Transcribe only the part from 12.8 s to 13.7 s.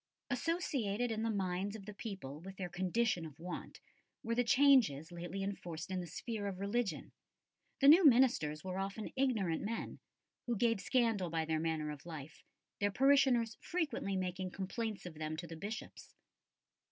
parishioners